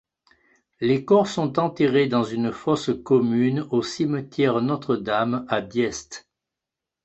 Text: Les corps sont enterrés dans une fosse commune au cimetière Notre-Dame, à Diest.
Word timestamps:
Les 0.79 1.05
corps 1.05 1.27
sont 1.27 1.59
enterrés 1.59 2.07
dans 2.07 2.23
une 2.23 2.51
fosse 2.51 2.89
commune 3.03 3.67
au 3.69 3.83
cimetière 3.83 4.59
Notre-Dame, 4.59 5.45
à 5.47 5.61
Diest. 5.61 6.27